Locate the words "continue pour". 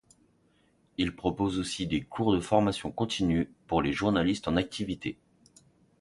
2.91-3.83